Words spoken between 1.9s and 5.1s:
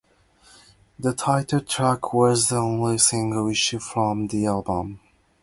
was the only single issued from the album.